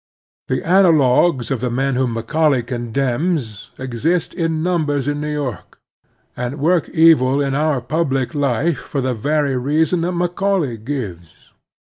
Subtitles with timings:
[0.47, 5.77] The analogues of the men whom Macaulay condenms exist in numbers in New York,
[6.35, 11.51] and work evil in oiu* public life for the very reason that Macaulay gives.